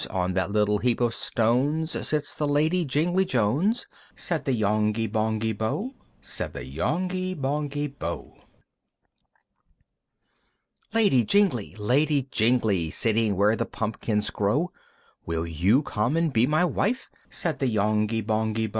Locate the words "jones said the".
3.23-4.51